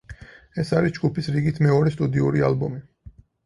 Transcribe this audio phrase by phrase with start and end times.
[0.63, 2.85] ეს არის ჯგუფის რიგით მეორე სტუდიური ალბომი.